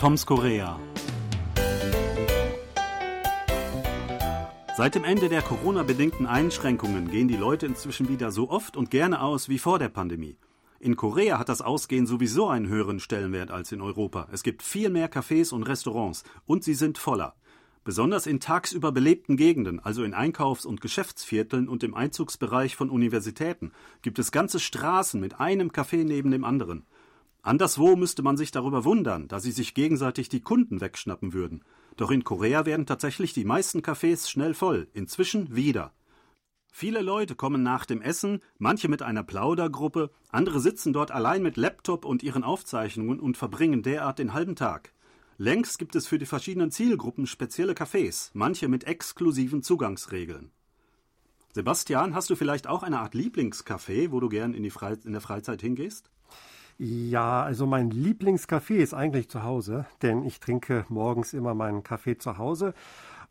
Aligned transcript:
Toms 0.00 0.24
Korea. 0.24 0.80
Seit 4.74 4.94
dem 4.94 5.04
Ende 5.04 5.28
der 5.28 5.42
Corona-bedingten 5.42 6.24
Einschränkungen 6.24 7.10
gehen 7.10 7.28
die 7.28 7.36
Leute 7.36 7.66
inzwischen 7.66 8.08
wieder 8.08 8.30
so 8.32 8.48
oft 8.48 8.78
und 8.78 8.90
gerne 8.90 9.20
aus 9.20 9.50
wie 9.50 9.58
vor 9.58 9.78
der 9.78 9.90
Pandemie. 9.90 10.38
In 10.78 10.96
Korea 10.96 11.38
hat 11.38 11.50
das 11.50 11.60
Ausgehen 11.60 12.06
sowieso 12.06 12.48
einen 12.48 12.68
höheren 12.68 12.98
Stellenwert 12.98 13.50
als 13.50 13.72
in 13.72 13.82
Europa. 13.82 14.26
Es 14.32 14.42
gibt 14.42 14.62
viel 14.62 14.88
mehr 14.88 15.12
Cafés 15.12 15.52
und 15.52 15.64
Restaurants 15.64 16.24
und 16.46 16.64
sie 16.64 16.72
sind 16.72 16.96
voller. 16.96 17.34
Besonders 17.84 18.26
in 18.26 18.40
tagsüber 18.40 18.92
belebten 18.92 19.36
Gegenden, 19.36 19.80
also 19.80 20.02
in 20.02 20.14
Einkaufs- 20.14 20.64
und 20.64 20.80
Geschäftsvierteln 20.80 21.68
und 21.68 21.82
im 21.82 21.92
Einzugsbereich 21.92 22.74
von 22.74 22.88
Universitäten, 22.88 23.72
gibt 24.00 24.18
es 24.18 24.32
ganze 24.32 24.60
Straßen 24.60 25.20
mit 25.20 25.40
einem 25.40 25.68
Café 25.68 26.04
neben 26.04 26.30
dem 26.30 26.44
anderen. 26.44 26.86
Anderswo 27.42 27.96
müsste 27.96 28.22
man 28.22 28.36
sich 28.36 28.50
darüber 28.50 28.84
wundern, 28.84 29.28
da 29.28 29.40
sie 29.40 29.52
sich 29.52 29.74
gegenseitig 29.74 30.28
die 30.28 30.40
Kunden 30.40 30.80
wegschnappen 30.80 31.32
würden. 31.32 31.64
Doch 31.96 32.10
in 32.10 32.24
Korea 32.24 32.66
werden 32.66 32.86
tatsächlich 32.86 33.32
die 33.32 33.44
meisten 33.44 33.80
Cafés 33.80 34.28
schnell 34.28 34.54
voll, 34.54 34.88
inzwischen 34.92 35.54
wieder. 35.54 35.92
Viele 36.72 37.02
Leute 37.02 37.34
kommen 37.34 37.62
nach 37.62 37.84
dem 37.84 38.00
Essen, 38.00 38.40
manche 38.58 38.88
mit 38.88 39.02
einer 39.02 39.24
Plaudergruppe, 39.24 40.10
andere 40.30 40.60
sitzen 40.60 40.92
dort 40.92 41.10
allein 41.10 41.42
mit 41.42 41.56
Laptop 41.56 42.04
und 42.04 42.22
ihren 42.22 42.44
Aufzeichnungen 42.44 43.18
und 43.18 43.36
verbringen 43.36 43.82
derart 43.82 44.18
den 44.18 44.32
halben 44.32 44.54
Tag. 44.54 44.92
Längst 45.36 45.78
gibt 45.78 45.96
es 45.96 46.06
für 46.06 46.18
die 46.18 46.26
verschiedenen 46.26 46.70
Zielgruppen 46.70 47.26
spezielle 47.26 47.72
Cafés, 47.72 48.30
manche 48.34 48.68
mit 48.68 48.84
exklusiven 48.84 49.62
Zugangsregeln. 49.62 50.52
Sebastian, 51.52 52.14
hast 52.14 52.30
du 52.30 52.36
vielleicht 52.36 52.68
auch 52.68 52.82
eine 52.84 53.00
Art 53.00 53.14
Lieblingscafé, 53.14 54.12
wo 54.12 54.20
du 54.20 54.28
gern 54.28 54.54
in, 54.54 54.62
die 54.62 54.70
Fre 54.70 54.98
in 55.04 55.12
der 55.12 55.20
Freizeit 55.20 55.62
hingehst? 55.62 56.10
Ja, 56.82 57.42
also 57.42 57.66
mein 57.66 57.90
Lieblingscafé 57.90 58.76
ist 58.76 58.94
eigentlich 58.94 59.28
zu 59.28 59.42
Hause, 59.42 59.84
denn 60.00 60.24
ich 60.24 60.40
trinke 60.40 60.86
morgens 60.88 61.34
immer 61.34 61.52
meinen 61.52 61.82
Kaffee 61.82 62.16
zu 62.16 62.38
Hause. 62.38 62.72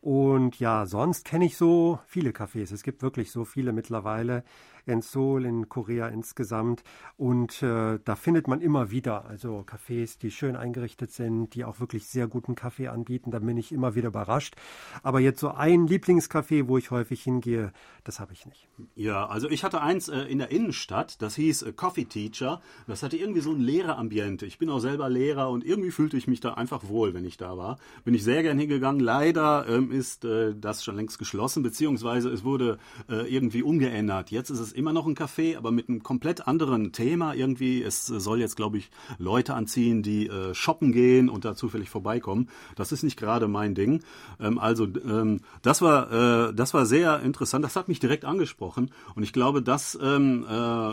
Und 0.02 0.60
ja, 0.60 0.86
sonst 0.86 1.26
kenne 1.26 1.46
ich 1.46 1.58
so 1.58 1.98
viele 2.06 2.30
Cafés. 2.30 2.72
Es 2.72 2.84
gibt 2.84 3.02
wirklich 3.02 3.32
so 3.32 3.46
viele 3.46 3.74
mittlerweile 3.74 4.44
in 4.86 5.02
Seoul, 5.02 5.46
in 5.46 5.70
Korea 5.70 6.08
insgesamt. 6.08 6.84
Und 7.18 7.62
äh, 7.64 8.00
da 8.04 8.16
findet 8.16 8.48
man 8.48 8.62
immer 8.62 8.92
wieder 8.92 9.26
also 9.26 9.66
Cafés, 9.66 10.18
die 10.20 10.32
schön 10.32 10.56
eingerichtet 10.56 11.12
sind, 11.12 11.56
die 11.56 11.66
auch 11.66 11.80
wirklich 11.80 12.08
sehr 12.08 12.28
guten 12.28 12.56
Kaffee 12.56 12.88
anbieten. 12.88 13.32
Da 13.32 13.40
bin 13.40 13.58
ich 13.58 13.72
immer 13.72 13.96
wieder 13.96 14.10
überrascht. 14.10 14.56
Aber 15.04 15.20
jetzt 15.20 15.40
so 15.40 15.50
ein 15.52 15.88
Lieblingscafé, 15.88 16.68
wo 16.68 16.78
ich 16.78 16.92
häufig 16.92 17.24
hingehe, 17.24 17.72
das 18.04 18.20
habe 18.20 18.34
ich 18.34 18.46
nicht. 18.46 18.68
Ja, 18.96 19.28
also 19.28 19.50
ich 19.50 19.64
hatte 19.64 19.82
eins 19.82 20.10
äh, 20.10 20.22
in 20.22 20.40
der 20.40 20.52
Innenstadt, 20.52 21.22
das 21.22 21.36
hieß 21.36 21.64
äh, 21.64 21.74
Coffee 21.74 22.06
Teacher. 22.06 22.62
Das 22.88 23.04
hatte 23.04 23.18
irgendwie 23.18 23.42
so 23.42 23.52
ein 23.52 23.60
Lehrerambiente. 23.60 24.46
Ich 24.46 24.58
bin 24.58 24.70
auch 24.70 24.80
selber 24.80 25.10
Lehrer 25.10 25.50
und 25.50 25.66
irgendwie 25.66 25.92
fühlte 25.92 26.18
ich 26.18 26.28
mich 26.28 26.40
da 26.40 26.54
einfach 26.54 26.88
wohl, 26.88 27.14
wenn 27.14 27.26
ich 27.26 27.38
da 27.38 27.58
war. 27.58 27.78
Bin 28.04 28.14
ich 28.14 28.24
sehr 28.24 28.44
gern 28.44 28.58
hingegangen. 28.58 29.00
Leider 29.00 29.68
ähm, 29.68 29.92
ist 29.92 30.26
äh, 30.26 30.56
das 30.56 30.84
schon 30.84 30.96
längst 30.96 31.20
geschlossen, 31.20 31.64
beziehungsweise 31.64 32.30
es 32.30 32.44
wurde 32.44 32.78
äh, 33.10 33.34
irgendwie 33.34 33.64
umgeändert. 33.64 34.32
Jetzt 34.32 34.50
ist 34.50 34.60
es 34.60 34.69
immer 34.74 34.94
noch 34.94 35.08
ein 35.08 35.16
Café, 35.16 35.58
aber 35.58 35.72
mit 35.72 35.90
einem 35.90 36.04
komplett 36.04 36.48
anderen 36.48 36.92
Thema 36.92 37.34
irgendwie. 37.34 37.82
Es 37.82 38.06
soll 38.06 38.40
jetzt, 38.40 38.56
glaube 38.56 38.78
ich, 38.78 38.90
Leute 39.18 39.54
anziehen, 39.54 40.04
die 40.04 40.28
äh, 40.28 40.54
shoppen 40.54 40.92
gehen 40.92 41.30
und 41.30 41.46
da 41.46 41.56
zufällig 41.56 41.90
vorbeikommen. 41.90 42.50
Das 42.76 42.92
ist 42.92 43.04
nicht 43.04 43.18
gerade 43.18 43.48
mein 43.48 43.76
Ding. 43.76 44.04
Ähm, 44.40 44.60
also 44.60 44.86
ähm, 44.86 45.42
das 45.62 45.82
war 45.82 46.50
äh, 46.50 46.54
das 46.54 46.74
war 46.74 46.86
sehr 46.86 47.22
interessant. 47.22 47.64
Das 47.66 47.76
hat 47.76 47.88
mich 47.88 48.00
direkt 48.00 48.26
angesprochen 48.26 48.92
und 49.16 49.24
ich 49.24 49.34
glaube, 49.34 49.62
das 49.62 49.98
ähm, 50.02 50.46
äh, 50.50 50.92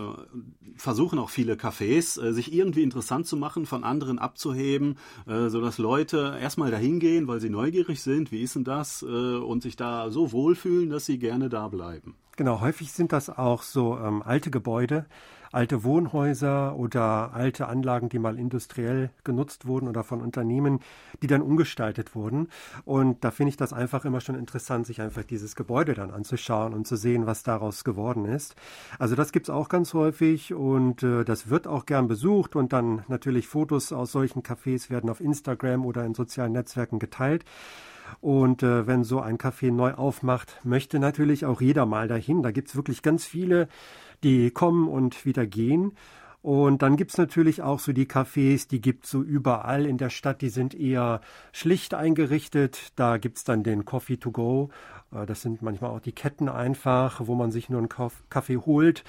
versuchen 0.76 1.18
auch 1.18 1.30
viele 1.30 1.54
Cafés, 1.54 2.20
äh, 2.20 2.32
sich 2.32 2.52
irgendwie 2.52 2.82
interessant 2.82 3.26
zu 3.26 3.36
machen, 3.36 3.66
von 3.66 3.84
anderen 3.84 4.18
abzuheben, 4.18 4.96
äh, 5.26 5.48
so 5.48 5.60
dass 5.60 5.78
Leute 5.78 6.36
erstmal 6.40 6.70
dahin 6.70 7.00
gehen, 7.00 7.28
weil 7.28 7.40
sie 7.40 7.50
neugierig 7.50 8.02
sind. 8.02 8.32
Wie 8.32 8.42
ist 8.42 8.56
denn 8.56 8.64
das? 8.64 9.02
Äh, 9.02 9.06
und 9.06 9.62
sich 9.62 9.76
da 9.76 10.10
so 10.10 10.32
wohlfühlen, 10.32 10.90
dass 10.90 11.06
sie 11.06 11.18
gerne 11.18 11.48
da 11.48 11.68
bleiben. 11.68 12.14
Genau, 12.36 12.60
häufig 12.60 12.92
sind 12.92 13.12
das 13.12 13.30
auch 13.30 13.62
so 13.62 13.98
ähm, 13.98 14.22
alte 14.22 14.50
Gebäude, 14.50 15.06
alte 15.52 15.84
Wohnhäuser 15.84 16.76
oder 16.76 17.32
alte 17.32 17.66
Anlagen, 17.66 18.10
die 18.10 18.18
mal 18.18 18.38
industriell 18.38 19.08
genutzt 19.24 19.66
wurden 19.66 19.88
oder 19.88 20.04
von 20.04 20.20
Unternehmen, 20.20 20.80
die 21.22 21.28
dann 21.28 21.40
umgestaltet 21.40 22.14
wurden. 22.14 22.48
Und 22.84 23.24
da 23.24 23.30
finde 23.30 23.48
ich 23.48 23.56
das 23.56 23.72
einfach 23.72 24.04
immer 24.04 24.20
schon 24.20 24.34
interessant, 24.34 24.86
sich 24.86 25.00
einfach 25.00 25.24
dieses 25.24 25.56
Gebäude 25.56 25.94
dann 25.94 26.10
anzuschauen 26.10 26.74
und 26.74 26.86
zu 26.86 26.96
sehen, 26.96 27.24
was 27.24 27.42
daraus 27.42 27.84
geworden 27.84 28.26
ist. 28.26 28.54
Also 28.98 29.14
das 29.14 29.32
gibt's 29.32 29.48
auch 29.48 29.70
ganz 29.70 29.94
häufig 29.94 30.52
und 30.52 31.02
äh, 31.02 31.24
das 31.24 31.48
wird 31.48 31.66
auch 31.66 31.86
gern 31.86 32.06
besucht 32.06 32.54
und 32.54 32.74
dann 32.74 33.02
natürlich 33.08 33.48
Fotos 33.48 33.94
aus 33.94 34.12
solchen 34.12 34.42
Cafés 34.42 34.90
werden 34.90 35.08
auf 35.08 35.22
Instagram 35.22 35.86
oder 35.86 36.04
in 36.04 36.12
sozialen 36.12 36.52
Netzwerken 36.52 36.98
geteilt. 36.98 37.46
Und 38.20 38.62
äh, 38.62 38.86
wenn 38.86 39.04
so 39.04 39.20
ein 39.20 39.38
Café 39.38 39.70
neu 39.70 39.94
aufmacht, 39.94 40.60
möchte 40.64 40.98
natürlich 40.98 41.44
auch 41.44 41.60
jeder 41.60 41.86
mal 41.86 42.08
dahin. 42.08 42.42
Da 42.42 42.50
gibt's 42.50 42.76
wirklich 42.76 43.02
ganz 43.02 43.24
viele, 43.24 43.68
die 44.22 44.50
kommen 44.50 44.88
und 44.88 45.24
wieder 45.24 45.46
gehen. 45.46 45.92
Und 46.46 46.82
dann 46.82 46.96
gibt's 46.96 47.18
natürlich 47.18 47.62
auch 47.62 47.80
so 47.80 47.92
die 47.92 48.06
Cafés, 48.06 48.68
die 48.68 48.80
gibt's 48.80 49.10
so 49.10 49.20
überall 49.20 49.84
in 49.84 49.98
der 49.98 50.10
Stadt, 50.10 50.42
die 50.42 50.48
sind 50.48 50.76
eher 50.76 51.20
schlicht 51.50 51.92
eingerichtet. 51.92 52.92
Da 52.94 53.18
gibt's 53.18 53.42
dann 53.42 53.64
den 53.64 53.84
Coffee 53.84 54.16
to 54.16 54.30
go. 54.30 54.70
Äh, 55.12 55.26
das 55.26 55.42
sind 55.42 55.62
manchmal 55.62 55.90
auch 55.90 56.00
die 56.00 56.12
Ketten 56.12 56.48
einfach, 56.48 57.20
wo 57.24 57.34
man 57.34 57.50
sich 57.50 57.68
nur 57.68 57.78
einen 57.78 57.88
Kaffee 57.88 58.56
holt 58.58 59.04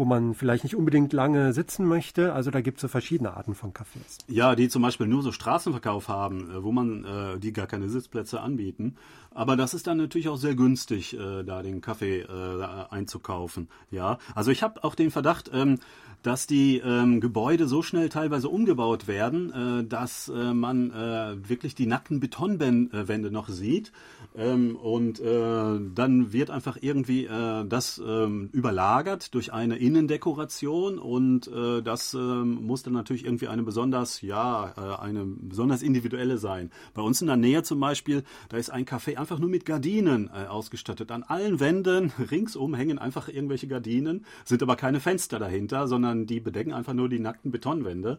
wo 0.00 0.06
man 0.06 0.34
vielleicht 0.34 0.64
nicht 0.64 0.74
unbedingt 0.74 1.12
lange 1.12 1.52
sitzen 1.52 1.86
möchte. 1.86 2.32
Also 2.32 2.50
da 2.50 2.62
gibt 2.62 2.78
es 2.78 2.82
so 2.82 2.88
verschiedene 2.88 3.36
Arten 3.36 3.54
von 3.54 3.72
Cafés. 3.72 4.18
Ja, 4.28 4.56
die 4.56 4.68
zum 4.68 4.82
Beispiel 4.82 5.06
nur 5.06 5.22
so 5.22 5.30
Straßenverkauf 5.30 6.08
haben, 6.08 6.50
äh, 6.50 6.64
wo 6.64 6.72
man 6.72 7.04
äh, 7.04 7.38
die 7.38 7.52
gar 7.52 7.66
keine 7.66 7.88
Sitzplätze 7.88 8.40
anbieten. 8.40 8.96
Aber 9.40 9.56
das 9.56 9.72
ist 9.72 9.86
dann 9.86 9.96
natürlich 9.96 10.28
auch 10.28 10.36
sehr 10.36 10.54
günstig, 10.54 11.14
äh, 11.14 11.44
da 11.44 11.62
den 11.62 11.80
Kaffee 11.80 12.20
äh, 12.20 12.62
einzukaufen. 12.90 13.70
Ja, 13.90 14.18
also 14.34 14.50
ich 14.50 14.62
habe 14.62 14.84
auch 14.84 14.94
den 14.94 15.10
Verdacht, 15.10 15.50
ähm, 15.54 15.78
dass 16.22 16.46
die 16.46 16.78
ähm, 16.78 17.20
Gebäude 17.20 17.66
so 17.66 17.82
schnell 17.82 18.08
teilweise 18.08 18.48
umgebaut 18.48 19.08
werden, 19.08 19.52
äh, 19.80 19.84
dass 19.84 20.28
äh, 20.28 20.52
man 20.52 20.90
äh, 20.90 21.48
wirklich 21.48 21.74
die 21.74 21.86
nackten 21.86 22.20
Betonwände 22.20 23.30
noch 23.30 23.48
sieht. 23.48 23.92
Ähm, 24.36 24.76
und 24.76 25.20
äh, 25.20 25.80
dann 25.94 26.32
wird 26.32 26.50
einfach 26.50 26.76
irgendwie 26.80 27.24
äh, 27.24 27.64
das 27.66 28.00
ähm, 28.04 28.50
überlagert 28.52 29.34
durch 29.34 29.52
eine 29.52 29.76
Innendekoration 29.76 30.98
und 30.98 31.48
äh, 31.48 31.82
das 31.82 32.14
äh, 32.14 32.18
muss 32.18 32.82
dann 32.82 32.92
natürlich 32.92 33.24
irgendwie 33.24 33.48
eine 33.48 33.62
besonders, 33.62 34.20
ja, 34.20 34.98
eine 35.00 35.24
besonders 35.24 35.82
individuelle 35.82 36.38
sein. 36.38 36.70
Bei 36.94 37.02
uns 37.02 37.20
in 37.20 37.26
der 37.26 37.36
Nähe 37.36 37.62
zum 37.62 37.80
Beispiel, 37.80 38.22
da 38.50 38.56
ist 38.56 38.70
ein 38.70 38.84
Café 38.84 39.16
einfach 39.16 39.29
nur 39.38 39.48
mit 39.48 39.64
Gardinen 39.64 40.28
äh, 40.28 40.46
ausgestattet. 40.46 41.10
An 41.10 41.22
allen 41.22 41.60
Wänden 41.60 42.12
ringsum 42.30 42.74
hängen 42.74 42.98
einfach 42.98 43.28
irgendwelche 43.28 43.68
Gardinen, 43.68 44.26
sind 44.44 44.62
aber 44.62 44.76
keine 44.76 45.00
Fenster 45.00 45.38
dahinter, 45.38 45.88
sondern 45.88 46.26
die 46.26 46.40
bedecken 46.40 46.72
einfach 46.72 46.94
nur 46.94 47.08
die 47.08 47.20
nackten 47.20 47.50
Betonwände. 47.50 48.18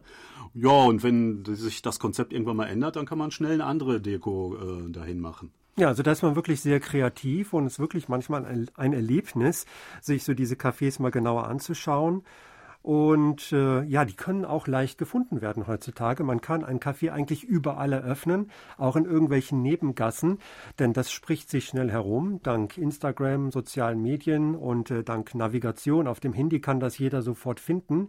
Ja, 0.54 0.70
und 0.70 1.02
wenn 1.02 1.44
sich 1.46 1.82
das 1.82 1.98
Konzept 1.98 2.32
irgendwann 2.32 2.56
mal 2.56 2.66
ändert, 2.66 2.96
dann 2.96 3.06
kann 3.06 3.18
man 3.18 3.30
schnell 3.30 3.52
eine 3.52 3.64
andere 3.64 4.00
Deko 4.00 4.56
äh, 4.56 4.90
dahin 4.90 5.20
machen. 5.20 5.52
Ja, 5.76 5.88
also 5.88 6.02
da 6.02 6.12
ist 6.12 6.22
man 6.22 6.36
wirklich 6.36 6.60
sehr 6.60 6.80
kreativ 6.80 7.54
und 7.54 7.64
es 7.64 7.74
ist 7.74 7.78
wirklich 7.78 8.08
manchmal 8.08 8.44
ein 8.74 8.92
Erlebnis, 8.92 9.64
sich 10.02 10.22
so 10.22 10.34
diese 10.34 10.54
Cafés 10.54 11.00
mal 11.00 11.10
genauer 11.10 11.48
anzuschauen. 11.48 12.24
Und 12.82 13.52
äh, 13.52 13.84
ja, 13.84 14.04
die 14.04 14.14
können 14.14 14.44
auch 14.44 14.66
leicht 14.66 14.98
gefunden 14.98 15.40
werden 15.40 15.68
heutzutage. 15.68 16.24
Man 16.24 16.40
kann 16.40 16.64
ein 16.64 16.80
Café 16.80 17.10
eigentlich 17.10 17.44
überall 17.44 17.92
eröffnen, 17.92 18.50
auch 18.76 18.96
in 18.96 19.04
irgendwelchen 19.04 19.62
Nebengassen, 19.62 20.38
denn 20.80 20.92
das 20.92 21.12
spricht 21.12 21.48
sich 21.48 21.66
schnell 21.66 21.90
herum. 21.92 22.40
Dank 22.42 22.76
Instagram, 22.76 23.52
sozialen 23.52 24.02
Medien 24.02 24.56
und 24.56 24.90
äh, 24.90 25.04
dank 25.04 25.34
Navigation 25.34 26.08
auf 26.08 26.18
dem 26.18 26.32
Handy 26.32 26.60
kann 26.60 26.80
das 26.80 26.98
jeder 26.98 27.22
sofort 27.22 27.60
finden. 27.60 28.08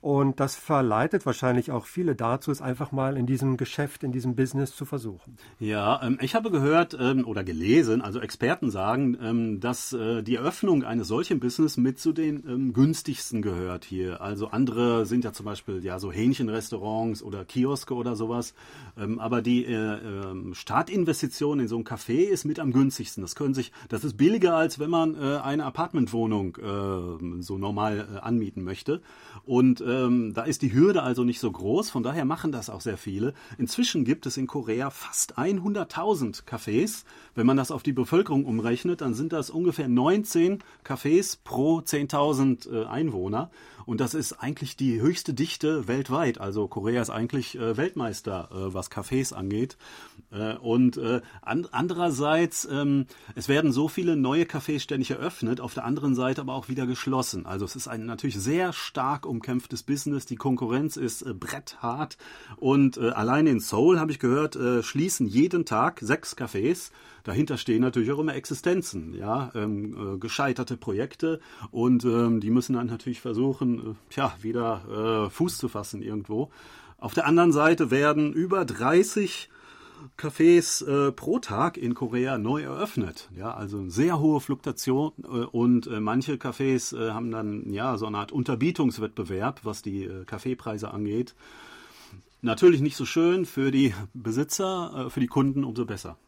Und 0.00 0.38
das 0.38 0.54
verleitet 0.54 1.26
wahrscheinlich 1.26 1.72
auch 1.72 1.86
viele 1.86 2.14
dazu, 2.14 2.52
es 2.52 2.62
einfach 2.62 2.92
mal 2.92 3.16
in 3.16 3.26
diesem 3.26 3.56
Geschäft, 3.56 4.04
in 4.04 4.12
diesem 4.12 4.36
Business 4.36 4.76
zu 4.76 4.84
versuchen. 4.84 5.36
Ja, 5.58 6.00
ähm, 6.02 6.18
ich 6.20 6.36
habe 6.36 6.50
gehört 6.50 6.96
ähm, 7.00 7.26
oder 7.26 7.42
gelesen, 7.42 8.00
also 8.00 8.20
Experten 8.20 8.70
sagen, 8.70 9.16
ähm, 9.20 9.60
dass 9.60 9.92
äh, 9.92 10.22
die 10.22 10.36
Eröffnung 10.36 10.84
eines 10.84 11.08
solchen 11.08 11.40
Business 11.40 11.76
mit 11.76 11.98
zu 11.98 12.12
den 12.12 12.44
ähm, 12.46 12.72
günstigsten 12.72 13.42
gehört 13.42 13.84
hier 13.84 14.03
hier. 14.04 14.20
Also 14.20 14.48
andere 14.48 15.06
sind 15.06 15.24
ja 15.24 15.32
zum 15.32 15.46
Beispiel 15.46 15.84
ja 15.84 15.98
so 15.98 16.12
Hähnchenrestaurants 16.12 17.22
oder 17.22 17.44
Kioske 17.44 17.94
oder 17.94 18.16
sowas. 18.16 18.54
Ähm, 18.98 19.18
aber 19.18 19.42
die 19.42 19.64
äh, 19.64 19.74
äh, 19.74 20.54
Startinvestition 20.54 21.60
in 21.60 21.68
so 21.68 21.76
ein 21.78 21.84
Café 21.84 22.24
ist 22.24 22.44
mit 22.44 22.58
am 22.60 22.72
günstigsten. 22.72 23.22
Das 23.22 23.34
können 23.34 23.54
sich, 23.54 23.72
das 23.88 24.04
ist 24.04 24.16
billiger 24.16 24.54
als 24.56 24.78
wenn 24.78 24.90
man 24.90 25.14
äh, 25.14 25.38
eine 25.38 25.64
Apartmentwohnung 25.64 26.56
äh, 26.56 27.42
so 27.42 27.58
normal 27.58 28.06
äh, 28.14 28.18
anmieten 28.18 28.64
möchte. 28.64 29.00
Und 29.44 29.80
ähm, 29.86 30.32
da 30.34 30.42
ist 30.42 30.62
die 30.62 30.72
Hürde 30.72 31.02
also 31.02 31.24
nicht 31.24 31.40
so 31.40 31.50
groß. 31.50 31.90
Von 31.90 32.02
daher 32.02 32.24
machen 32.24 32.52
das 32.52 32.70
auch 32.70 32.80
sehr 32.80 32.96
viele. 32.96 33.34
Inzwischen 33.58 34.04
gibt 34.04 34.26
es 34.26 34.36
in 34.36 34.46
Korea 34.46 34.90
fast 34.90 35.38
100.000 35.38 36.44
Cafés. 36.44 37.04
Wenn 37.34 37.46
man 37.46 37.56
das 37.56 37.70
auf 37.70 37.82
die 37.82 37.92
Bevölkerung 37.92 38.44
umrechnet, 38.44 39.00
dann 39.00 39.14
sind 39.14 39.32
das 39.32 39.50
ungefähr 39.50 39.88
19 39.88 40.62
Cafés 40.84 41.38
pro 41.42 41.78
10.000 41.78 42.70
äh, 42.70 42.86
Einwohner. 42.86 43.50
Und 43.86 44.00
das 44.00 44.14
ist 44.14 44.34
eigentlich 44.34 44.76
die 44.76 45.00
höchste 45.00 45.34
Dichte 45.34 45.88
weltweit. 45.88 46.40
Also 46.40 46.68
Korea 46.68 47.02
ist 47.02 47.10
eigentlich 47.10 47.56
äh, 47.58 47.76
Weltmeister, 47.76 48.48
äh, 48.50 48.74
was 48.74 48.90
Cafés 48.90 49.32
angeht. 49.32 49.76
Äh, 50.30 50.54
und 50.56 50.96
äh, 50.96 51.20
an, 51.42 51.66
andererseits, 51.70 52.66
ähm, 52.70 53.06
es 53.34 53.48
werden 53.48 53.72
so 53.72 53.88
viele 53.88 54.16
neue 54.16 54.44
Cafés 54.44 54.80
ständig 54.80 55.10
eröffnet, 55.10 55.60
auf 55.60 55.74
der 55.74 55.84
anderen 55.84 56.14
Seite 56.14 56.40
aber 56.40 56.54
auch 56.54 56.68
wieder 56.68 56.86
geschlossen. 56.86 57.46
Also 57.46 57.64
es 57.64 57.76
ist 57.76 57.88
ein 57.88 58.06
natürlich 58.06 58.36
sehr 58.36 58.72
stark 58.72 59.26
umkämpftes 59.26 59.82
Business. 59.82 60.26
Die 60.26 60.36
Konkurrenz 60.36 60.96
ist 60.96 61.22
äh, 61.22 61.34
bretthart 61.34 62.16
und 62.56 62.96
äh, 62.96 63.10
allein 63.10 63.46
in 63.46 63.60
Seoul 63.60 64.00
habe 64.00 64.12
ich 64.12 64.18
gehört, 64.18 64.56
äh, 64.56 64.82
schließen 64.82 65.26
jeden 65.26 65.64
Tag 65.64 66.00
sechs 66.00 66.36
Cafés. 66.36 66.90
Dahinter 67.24 67.56
stehen 67.56 67.80
natürlich 67.80 68.12
auch 68.12 68.18
immer 68.18 68.34
Existenzen, 68.34 69.14
ja, 69.14 69.50
ähm, 69.54 70.14
äh, 70.14 70.18
gescheiterte 70.18 70.76
Projekte 70.76 71.40
und 71.70 72.04
ähm, 72.04 72.40
die 72.40 72.50
müssen 72.50 72.74
dann 72.74 72.86
natürlich 72.86 73.20
versuchen, 73.20 73.78
äh, 73.78 73.94
tja, 74.10 74.34
wieder 74.42 75.26
äh, 75.26 75.30
Fuß 75.30 75.58
zu 75.58 75.68
fassen 75.68 76.02
irgendwo. 76.02 76.50
Auf 76.98 77.14
der 77.14 77.26
anderen 77.26 77.52
Seite 77.52 77.90
werden 77.90 78.32
über 78.32 78.64
30 78.64 79.48
Cafés 80.18 80.82
äh, 80.86 81.12
pro 81.12 81.38
Tag 81.38 81.76
in 81.78 81.94
Korea 81.94 82.36
neu 82.38 82.62
eröffnet. 82.62 83.30
Ja, 83.34 83.54
also 83.54 83.78
eine 83.78 83.90
sehr 83.90 84.20
hohe 84.20 84.40
Fluktuation 84.40 85.12
äh, 85.22 85.26
und 85.26 85.86
äh, 85.86 86.00
manche 86.00 86.34
Cafés 86.34 86.94
äh, 86.94 87.12
haben 87.12 87.30
dann 87.30 87.70
ja 87.70 87.96
so 87.96 88.06
eine 88.06 88.18
Art 88.18 88.32
Unterbietungswettbewerb, 88.32 89.60
was 89.64 89.82
die 89.82 90.04
äh, 90.04 90.24
Kaffeepreise 90.24 90.90
angeht. 90.90 91.34
Natürlich 92.42 92.82
nicht 92.82 92.96
so 92.96 93.06
schön 93.06 93.46
für 93.46 93.70
die 93.70 93.94
Besitzer, 94.12 95.06
äh, 95.06 95.10
für 95.10 95.20
die 95.20 95.26
Kunden 95.26 95.64
umso 95.64 95.86
besser. 95.86 96.18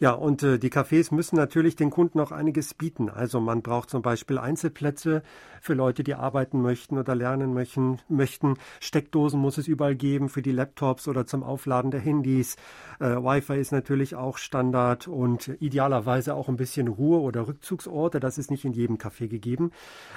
Ja, 0.00 0.12
und 0.12 0.42
äh, 0.42 0.58
die 0.58 0.70
Cafés 0.70 1.14
müssen 1.14 1.36
natürlich 1.36 1.76
den 1.76 1.90
Kunden 1.90 2.20
auch 2.20 2.32
einiges 2.32 2.72
bieten. 2.72 3.10
Also 3.10 3.38
man 3.38 3.60
braucht 3.60 3.90
zum 3.90 4.00
Beispiel 4.00 4.38
Einzelplätze 4.38 5.22
für 5.60 5.74
Leute, 5.74 6.02
die 6.02 6.14
arbeiten 6.14 6.62
möchten 6.62 6.96
oder 6.96 7.14
lernen 7.14 7.52
möchten. 7.52 7.98
möchten. 8.08 8.56
Steckdosen 8.80 9.38
muss 9.38 9.58
es 9.58 9.68
überall 9.68 9.94
geben 9.94 10.30
für 10.30 10.40
die 10.40 10.52
Laptops 10.52 11.06
oder 11.06 11.26
zum 11.26 11.42
Aufladen 11.42 11.90
der 11.90 12.00
Handys. 12.00 12.56
Äh, 12.98 13.16
Wi-Fi 13.16 13.60
ist 13.60 13.72
natürlich 13.72 14.14
auch 14.14 14.38
Standard 14.38 15.06
und 15.06 15.48
idealerweise 15.60 16.34
auch 16.34 16.48
ein 16.48 16.56
bisschen 16.56 16.88
Ruhe 16.88 17.20
oder 17.20 17.46
Rückzugsorte. 17.46 18.20
Das 18.20 18.38
ist 18.38 18.50
nicht 18.50 18.64
in 18.64 18.72
jedem 18.72 18.96
Café 18.96 19.28
gegeben. 19.28 19.70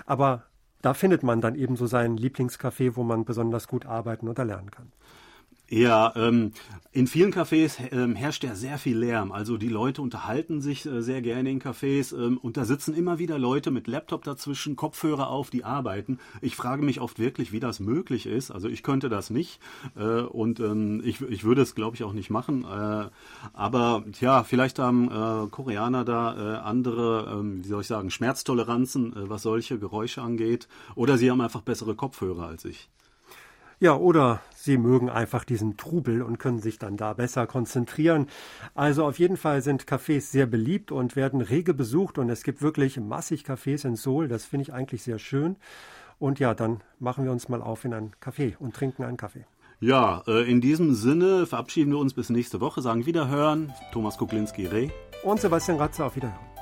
Aber 0.05 0.45
da 0.81 0.93
findet 0.93 1.23
man 1.23 1.41
dann 1.41 1.55
eben 1.55 1.75
so 1.75 1.87
sein 1.87 2.17
Lieblingscafé, 2.17 2.95
wo 2.95 3.03
man 3.03 3.25
besonders 3.25 3.67
gut 3.67 3.85
arbeiten 3.85 4.29
oder 4.29 4.45
lernen 4.45 4.71
kann. 4.71 4.93
Ja, 5.73 6.13
ähm, 6.15 6.51
in 6.91 7.07
vielen 7.07 7.33
Cafés 7.33 7.79
ähm, 7.91 8.15
herrscht 8.15 8.43
ja 8.43 8.53
sehr 8.53 8.77
viel 8.77 8.95
Lärm. 8.95 9.31
Also 9.31 9.57
die 9.57 9.69
Leute 9.69 10.03
unterhalten 10.03 10.61
sich 10.61 10.85
äh, 10.85 11.01
sehr 11.01 11.23
gerne 11.23 11.49
in 11.49 11.59
Cafés 11.59 12.15
ähm, 12.15 12.37
und 12.37 12.57
da 12.57 12.65
sitzen 12.65 12.93
immer 12.93 13.17
wieder 13.17 13.39
Leute 13.39 13.71
mit 13.71 13.87
Laptop 13.87 14.23
dazwischen, 14.23 14.75
Kopfhörer 14.75 15.29
auf, 15.29 15.49
die 15.49 15.63
arbeiten. 15.63 16.19
Ich 16.41 16.55
frage 16.55 16.85
mich 16.85 17.01
oft 17.01 17.17
wirklich, 17.17 17.53
wie 17.53 17.59
das 17.59 17.79
möglich 17.79 18.27
ist. 18.27 18.51
Also 18.51 18.67
ich 18.67 18.83
könnte 18.83 19.09
das 19.09 19.31
nicht 19.31 19.59
äh, 19.95 20.21
und 20.21 20.59
ähm, 20.59 21.01
ich, 21.03 21.21
ich 21.21 21.43
würde 21.43 21.63
es, 21.63 21.73
glaube 21.73 21.95
ich, 21.95 22.03
auch 22.03 22.13
nicht 22.13 22.29
machen. 22.29 22.65
Äh, 22.65 23.09
aber 23.53 24.03
ja, 24.21 24.43
vielleicht 24.43 24.77
haben 24.77 25.07
äh, 25.07 25.47
Koreaner 25.49 26.05
da 26.05 26.35
äh, 26.35 26.57
andere, 26.59 27.33
ähm, 27.33 27.63
wie 27.63 27.67
soll 27.67 27.81
ich 27.81 27.87
sagen, 27.87 28.11
Schmerztoleranzen, 28.11 29.13
äh, 29.13 29.27
was 29.27 29.41
solche 29.41 29.79
Geräusche 29.79 30.21
angeht. 30.21 30.67
Oder 30.93 31.17
sie 31.17 31.31
haben 31.31 31.41
einfach 31.41 31.61
bessere 31.61 31.95
Kopfhörer 31.95 32.45
als 32.45 32.63
ich. 32.63 32.91
Ja, 33.83 33.97
oder 33.97 34.39
sie 34.55 34.77
mögen 34.77 35.09
einfach 35.09 35.43
diesen 35.43 35.75
Trubel 35.75 36.21
und 36.21 36.39
können 36.39 36.59
sich 36.59 36.79
dann 36.79 36.95
da 36.95 37.11
besser 37.11 37.45
konzentrieren. 37.47 38.27
Also 38.75 39.03
auf 39.03 39.19
jeden 39.19 39.35
Fall 39.35 39.61
sind 39.61 39.83
Cafés 39.83 40.21
sehr 40.31 40.45
beliebt 40.45 40.93
und 40.93 41.17
werden 41.17 41.41
rege 41.41 41.73
besucht 41.73 42.17
und 42.17 42.29
es 42.29 42.43
gibt 42.43 42.61
wirklich 42.61 42.97
massig 42.97 43.43
Cafés 43.43 43.85
in 43.85 43.97
Seoul. 43.97 44.29
Das 44.29 44.45
finde 44.45 44.61
ich 44.61 44.73
eigentlich 44.73 45.03
sehr 45.03 45.19
schön. 45.19 45.57
Und 46.17 46.39
ja, 46.39 46.53
dann 46.53 46.79
machen 46.99 47.25
wir 47.25 47.33
uns 47.33 47.49
mal 47.49 47.61
auf 47.61 47.83
in 47.83 47.93
ein 47.93 48.11
Café 48.23 48.55
und 48.57 48.73
trinken 48.73 49.03
einen 49.03 49.17
Kaffee. 49.17 49.45
Ja, 49.81 50.23
äh, 50.27 50.49
in 50.49 50.61
diesem 50.61 50.93
Sinne 50.93 51.45
verabschieden 51.45 51.91
wir 51.91 51.99
uns 51.99 52.13
bis 52.13 52.29
nächste 52.29 52.61
Woche, 52.61 52.81
sagen 52.81 53.05
Wiederhören, 53.05 53.73
Thomas 53.91 54.17
Kuklinski-Reh 54.17 54.91
und 55.23 55.41
Sebastian 55.41 55.77
Ratze 55.77 56.05
auf 56.05 56.15
Wiederhören. 56.15 56.52